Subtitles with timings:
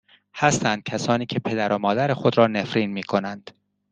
[0.35, 3.51] هستند کسانی که پدر و مادر خود را نفرین میکنند